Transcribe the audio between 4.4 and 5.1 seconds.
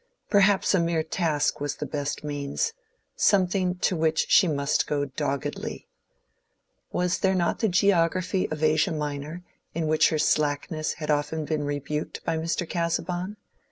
must go